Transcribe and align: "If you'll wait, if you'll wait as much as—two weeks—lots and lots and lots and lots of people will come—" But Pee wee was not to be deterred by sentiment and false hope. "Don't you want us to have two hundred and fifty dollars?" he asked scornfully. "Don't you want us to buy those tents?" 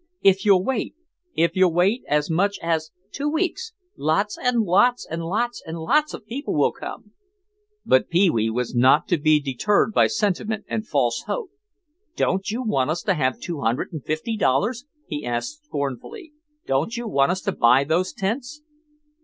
"If 0.23 0.43
you'll 0.45 0.63
wait, 0.63 0.95
if 1.35 1.55
you'll 1.55 1.75
wait 1.75 2.01
as 2.07 2.27
much 2.27 2.57
as—two 2.63 3.29
weeks—lots 3.29 4.35
and 4.35 4.63
lots 4.63 5.05
and 5.05 5.23
lots 5.23 5.61
and 5.63 5.77
lots 5.77 6.15
of 6.15 6.25
people 6.25 6.55
will 6.55 6.71
come—" 6.71 7.11
But 7.85 8.09
Pee 8.09 8.31
wee 8.31 8.49
was 8.49 8.73
not 8.73 9.07
to 9.09 9.19
be 9.19 9.39
deterred 9.39 9.93
by 9.93 10.07
sentiment 10.07 10.65
and 10.67 10.87
false 10.87 11.25
hope. 11.27 11.51
"Don't 12.15 12.49
you 12.49 12.63
want 12.63 12.89
us 12.89 13.03
to 13.03 13.13
have 13.13 13.39
two 13.39 13.61
hundred 13.61 13.93
and 13.93 14.03
fifty 14.03 14.35
dollars?" 14.35 14.87
he 15.05 15.23
asked 15.23 15.65
scornfully. 15.65 16.31
"Don't 16.65 16.97
you 16.97 17.07
want 17.07 17.31
us 17.31 17.41
to 17.41 17.51
buy 17.51 17.83
those 17.83 18.11
tents?" 18.11 18.63